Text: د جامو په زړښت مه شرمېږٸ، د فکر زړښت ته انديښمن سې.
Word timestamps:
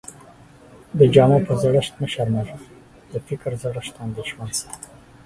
د 0.97 0.99
جامو 1.15 1.37
په 1.47 1.53
زړښت 1.61 1.93
مه 1.99 2.07
شرمېږٸ، 2.13 2.51
د 3.11 3.13
فکر 3.27 3.51
زړښت 3.61 3.91
ته 3.95 3.99
انديښمن 4.05 4.49
سې. 4.59 4.69